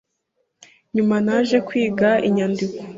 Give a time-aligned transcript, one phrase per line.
[0.95, 2.79] Nyuma naje kwiga inyandiko